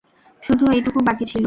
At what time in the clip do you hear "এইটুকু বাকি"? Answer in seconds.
0.71-1.25